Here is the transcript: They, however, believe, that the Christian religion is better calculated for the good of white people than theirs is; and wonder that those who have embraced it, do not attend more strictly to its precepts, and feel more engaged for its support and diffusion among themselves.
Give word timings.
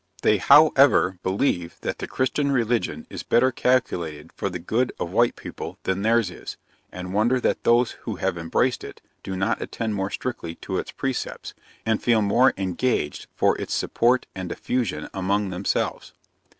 They, 0.23 0.39
however, 0.39 1.19
believe, 1.21 1.77
that 1.81 1.99
the 1.99 2.07
Christian 2.07 2.51
religion 2.51 3.05
is 3.11 3.21
better 3.21 3.51
calculated 3.51 4.31
for 4.33 4.49
the 4.49 4.57
good 4.57 4.91
of 4.99 5.11
white 5.11 5.35
people 5.35 5.77
than 5.83 6.01
theirs 6.01 6.31
is; 6.31 6.57
and 6.91 7.13
wonder 7.13 7.39
that 7.41 7.65
those 7.65 7.91
who 7.91 8.15
have 8.15 8.35
embraced 8.35 8.83
it, 8.83 8.99
do 9.21 9.35
not 9.35 9.61
attend 9.61 9.93
more 9.93 10.09
strictly 10.09 10.55
to 10.55 10.79
its 10.79 10.89
precepts, 10.91 11.53
and 11.85 12.01
feel 12.01 12.23
more 12.23 12.55
engaged 12.57 13.27
for 13.35 13.55
its 13.61 13.75
support 13.75 14.25
and 14.33 14.49
diffusion 14.49 15.07
among 15.13 15.51
themselves. 15.51 16.13